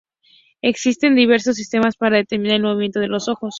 Existen 0.63 1.13
diversos 1.13 1.57
sistemas 1.57 1.95
para 1.95 2.17
determinar 2.17 2.55
el 2.55 2.63
movimiento 2.63 2.99
de 2.99 3.07
los 3.07 3.29
ojos. 3.29 3.49